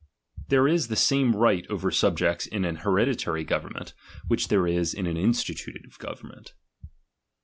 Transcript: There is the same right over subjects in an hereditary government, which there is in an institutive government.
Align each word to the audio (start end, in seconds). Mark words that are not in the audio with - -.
There 0.47 0.67
is 0.67 0.87
the 0.87 0.95
same 0.95 1.35
right 1.35 1.63
over 1.69 1.91
subjects 1.91 2.47
in 2.47 2.65
an 2.65 2.77
hereditary 2.77 3.43
government, 3.43 3.93
which 4.27 4.47
there 4.47 4.65
is 4.65 4.95
in 4.95 5.05
an 5.05 5.15
institutive 5.15 5.99
government. 5.99 6.55